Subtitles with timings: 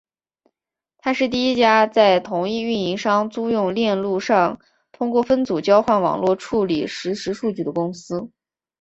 [0.97, 4.59] 她是第一家在同一运营商租用链路上
[4.91, 8.31] 通过分组交换网络处理实时数据的公司。